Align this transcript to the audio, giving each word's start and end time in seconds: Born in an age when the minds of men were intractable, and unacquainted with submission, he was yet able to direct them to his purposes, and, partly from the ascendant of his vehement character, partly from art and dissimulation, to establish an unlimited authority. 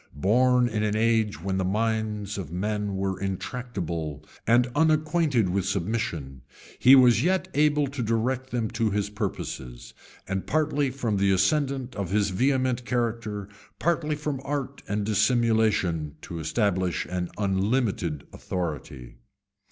Born 0.17 0.67
in 0.67 0.81
an 0.81 0.95
age 0.95 1.43
when 1.43 1.59
the 1.59 1.63
minds 1.63 2.39
of 2.39 2.51
men 2.51 2.95
were 2.95 3.19
intractable, 3.19 4.25
and 4.47 4.65
unacquainted 4.73 5.49
with 5.49 5.63
submission, 5.67 6.41
he 6.79 6.95
was 6.95 7.23
yet 7.23 7.47
able 7.53 7.85
to 7.85 8.01
direct 8.01 8.49
them 8.49 8.71
to 8.71 8.89
his 8.89 9.11
purposes, 9.11 9.93
and, 10.27 10.47
partly 10.47 10.89
from 10.89 11.17
the 11.17 11.29
ascendant 11.31 11.95
of 11.95 12.09
his 12.09 12.31
vehement 12.31 12.83
character, 12.83 13.47
partly 13.77 14.15
from 14.15 14.41
art 14.43 14.81
and 14.87 15.05
dissimulation, 15.05 16.15
to 16.23 16.39
establish 16.39 17.05
an 17.05 17.29
unlimited 17.37 18.23
authority. 18.33 19.17